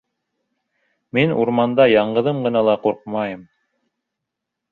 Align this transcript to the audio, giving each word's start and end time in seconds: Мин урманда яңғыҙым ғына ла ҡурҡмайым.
Мин 1.17 1.33
урманда 1.43 1.85
яңғыҙым 1.91 2.41
ғына 2.47 2.65
ла 2.69 2.77
ҡурҡмайым. 2.87 3.47